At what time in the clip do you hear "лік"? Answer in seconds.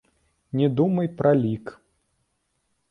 1.43-1.65